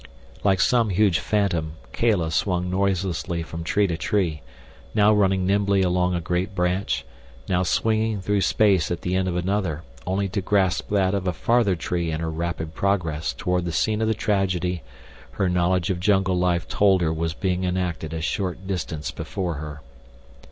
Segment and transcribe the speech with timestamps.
[0.43, 4.41] Like some huge phantom, Kala swung noiselessly from tree to tree;
[4.95, 7.05] now running nimbly along a great branch,
[7.47, 11.33] now swinging through space at the end of another, only to grasp that of a
[11.33, 14.81] farther tree in her rapid progress toward the scene of the tragedy
[15.33, 19.81] her knowledge of jungle life told her was being enacted a short distance before her.